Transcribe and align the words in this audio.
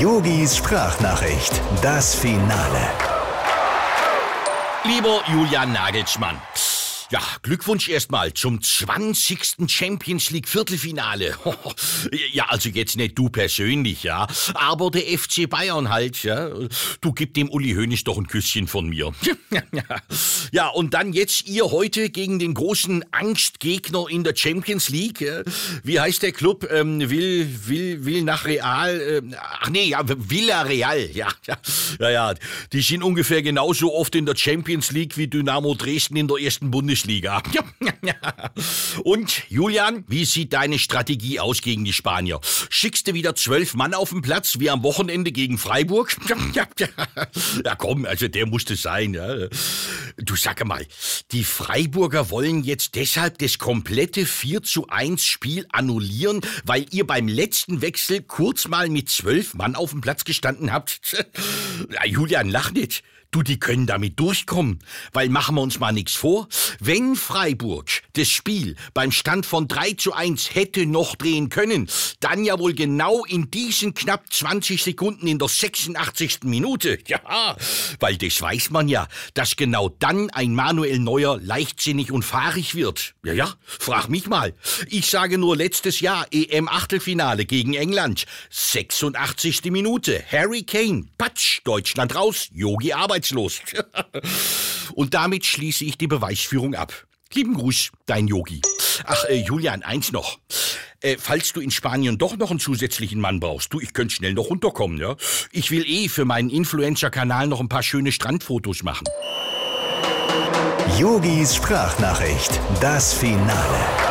Yogis 0.00 0.56
Sprachnachricht, 0.56 1.60
das 1.82 2.14
Finale. 2.14 2.88
Lieber 4.84 5.20
Julian 5.30 5.74
Nagelsmann, 5.74 6.40
ja, 7.10 7.20
Glückwunsch 7.42 7.88
erstmal 7.88 8.32
zum 8.34 8.62
20. 8.62 9.68
Champions 9.68 10.30
League 10.30 10.48
Viertelfinale. 10.48 11.34
ja, 12.32 12.44
also 12.48 12.68
jetzt 12.68 12.96
nicht 12.96 13.18
du 13.18 13.28
persönlich, 13.28 14.04
ja, 14.04 14.28
aber 14.54 14.92
der 14.92 15.02
FC 15.02 15.50
Bayern 15.50 15.88
halt, 15.88 16.22
ja. 16.22 16.50
Du 17.00 17.12
gib 17.12 17.34
dem 17.34 17.50
Uli 17.50 17.74
Hoeneß 17.74 18.04
doch 18.04 18.16
ein 18.16 18.28
Küsschen 18.28 18.68
von 18.68 18.88
mir. 18.88 19.12
ja, 20.52 20.68
und 20.68 20.94
dann 20.94 21.12
jetzt 21.12 21.48
ihr 21.48 21.72
heute 21.72 22.10
gegen 22.10 22.38
den 22.38 22.54
großen 22.54 23.04
Angstgegner 23.10 24.06
in 24.08 24.22
der 24.22 24.36
Champions 24.36 24.88
League. 24.88 25.26
Wie 25.82 25.98
heißt 25.98 26.22
der 26.22 26.30
Club? 26.30 26.68
Ähm, 26.70 27.10
will, 27.10 27.48
will, 27.66 28.04
will 28.04 28.22
nach 28.22 28.44
Real, 28.44 29.00
äh, 29.00 29.22
ach 29.36 29.68
nee, 29.70 29.88
ja, 29.88 30.02
Villarreal, 30.04 31.10
ja, 31.10 31.28
ja, 31.44 31.56
ja, 31.98 32.10
ja. 32.10 32.34
Die 32.72 32.82
sind 32.82 33.02
ungefähr 33.02 33.42
genauso 33.42 33.92
oft 33.94 34.14
in 34.14 34.26
der 34.26 34.36
Champions 34.36 34.92
League 34.92 35.16
wie 35.16 35.26
Dynamo 35.26 35.74
Dresden 35.74 36.14
in 36.14 36.28
der 36.28 36.36
ersten 36.38 36.70
Bundesliga. 36.70 36.99
Bundesliga. 37.00 37.42
Und 39.04 39.42
Julian, 39.48 40.04
wie 40.08 40.24
sieht 40.24 40.52
deine 40.52 40.78
Strategie 40.78 41.40
aus 41.40 41.62
gegen 41.62 41.84
die 41.84 41.92
Spanier? 41.92 42.40
Schickst 42.68 43.06
du 43.06 43.14
wieder 43.14 43.34
zwölf 43.34 43.74
Mann 43.74 43.94
auf 43.94 44.10
den 44.10 44.22
Platz 44.22 44.58
wie 44.58 44.70
am 44.70 44.82
Wochenende 44.82 45.32
gegen 45.32 45.58
Freiburg? 45.58 46.16
Ja 47.64 47.74
komm, 47.74 48.04
also 48.06 48.28
der 48.28 48.46
musste 48.46 48.76
sein. 48.76 49.14
Ja. 49.14 49.48
Du 50.16 50.36
sag 50.36 50.64
mal, 50.64 50.84
die 51.32 51.44
Freiburger 51.44 52.30
wollen 52.30 52.64
jetzt 52.64 52.94
deshalb 52.94 53.38
das 53.38 53.58
komplette 53.58 54.26
4 54.26 54.62
zu 54.62 54.88
1 54.88 55.24
Spiel 55.24 55.66
annullieren, 55.70 56.40
weil 56.64 56.86
ihr 56.90 57.06
beim 57.06 57.28
letzten 57.28 57.82
Wechsel 57.82 58.22
kurz 58.22 58.68
mal 58.68 58.88
mit 58.88 59.08
zwölf 59.08 59.54
Mann 59.54 59.74
auf 59.74 59.90
dem 59.90 60.00
Platz 60.00 60.24
gestanden 60.24 60.72
habt. 60.72 61.00
Julian, 62.04 62.48
lach 62.48 62.72
nicht. 62.72 63.02
Du, 63.32 63.44
die 63.44 63.60
können 63.60 63.86
damit 63.86 64.18
durchkommen, 64.18 64.80
weil 65.12 65.28
machen 65.28 65.54
wir 65.54 65.62
uns 65.62 65.78
mal 65.78 65.92
nichts 65.92 66.14
vor, 66.14 66.48
wenn 66.80 67.14
Freiburg 67.14 67.88
das 68.14 68.28
Spiel 68.28 68.74
beim 68.92 69.12
Stand 69.12 69.46
von 69.46 69.68
3 69.68 69.92
zu 69.92 70.12
1 70.12 70.52
hätte 70.56 70.84
noch 70.84 71.14
drehen 71.14 71.48
können, 71.48 71.88
dann 72.18 72.42
ja 72.42 72.58
wohl 72.58 72.74
genau 72.74 73.24
in 73.24 73.48
diesen 73.48 73.94
knapp 73.94 74.32
20 74.32 74.82
Sekunden 74.82 75.28
in 75.28 75.38
der 75.38 75.46
86. 75.48 76.40
Minute. 76.44 76.98
Ja, 77.10 77.56
weil 77.98 78.16
das 78.18 78.40
weiß 78.40 78.70
man 78.70 78.86
ja, 78.88 79.08
dass 79.34 79.56
genau 79.56 79.88
dann 79.88 80.30
ein 80.30 80.54
Manuel 80.54 81.00
Neuer 81.00 81.38
leichtsinnig 81.40 82.12
und 82.12 82.24
fahrig 82.24 82.76
wird. 82.76 83.14
Ja, 83.24 83.32
ja, 83.32 83.54
frag 83.64 84.08
mich 84.08 84.28
mal. 84.28 84.54
Ich 84.88 85.10
sage 85.10 85.38
nur 85.38 85.56
letztes 85.56 85.98
Jahr 86.00 86.26
EM-Achtelfinale 86.30 87.46
gegen 87.46 87.74
England. 87.74 88.26
86. 88.50 89.64
Minute, 89.66 90.22
Harry 90.30 90.62
Kane, 90.62 91.06
Patsch, 91.18 91.60
Deutschland 91.64 92.14
raus, 92.14 92.48
Yogi 92.52 92.92
Arbeit 92.92 93.19
arbeitslos. 93.20 93.60
Und 94.94 95.14
damit 95.14 95.44
schließe 95.44 95.84
ich 95.84 95.98
die 95.98 96.06
Beweisführung 96.06 96.74
ab. 96.74 97.06
Lieben 97.32 97.54
Gruß, 97.54 97.92
dein 98.06 98.26
Yogi. 98.26 98.60
Ach, 99.04 99.24
äh, 99.26 99.36
Julian, 99.36 99.82
eins 99.82 100.10
noch. 100.10 100.38
Äh, 101.00 101.16
falls 101.18 101.52
du 101.52 101.60
in 101.60 101.70
Spanien 101.70 102.18
doch 102.18 102.36
noch 102.36 102.50
einen 102.50 102.58
zusätzlichen 102.58 103.20
Mann 103.20 103.38
brauchst, 103.38 103.72
du, 103.72 103.80
ich 103.80 103.92
könnte 103.92 104.14
schnell 104.14 104.34
noch 104.34 104.50
runterkommen, 104.50 104.98
ja? 104.98 105.14
Ich 105.52 105.70
will 105.70 105.84
eh 105.86 106.08
für 106.08 106.24
meinen 106.24 106.50
Influencer-Kanal 106.50 107.46
noch 107.46 107.60
ein 107.60 107.68
paar 107.68 107.84
schöne 107.84 108.10
Strandfotos 108.10 108.82
machen. 108.82 109.06
Yogis 110.98 111.54
Sprachnachricht, 111.54 112.60
das 112.80 113.14
Finale. 113.14 114.09